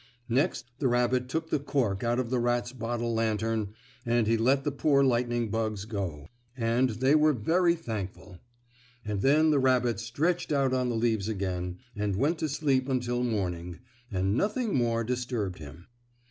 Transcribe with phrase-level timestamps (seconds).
[0.29, 4.63] Next the rabbit took the cork out of the rat's bottle lantern and he let
[4.63, 6.25] the poor lightning bugs go,
[6.57, 8.39] and they were very thankful.
[9.05, 13.21] And then the rabbit stretched out on the leaves again, and went to sleep until
[13.21, 13.77] morning
[14.11, 15.85] and nothing more disturbed him.